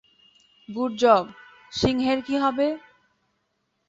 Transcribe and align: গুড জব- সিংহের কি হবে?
গুড 0.69 0.91
জব- 1.01 1.25
সিংহের 1.73 2.19
কি 2.27 2.35
হবে? 2.37 2.67